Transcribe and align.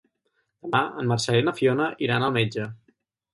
Demà 0.65 0.79
en 1.01 1.11
Marcel 1.11 1.37
i 1.41 1.43
na 1.49 1.53
Fiona 1.59 1.91
iran 2.07 2.27
al 2.29 2.35
metge. 2.39 2.67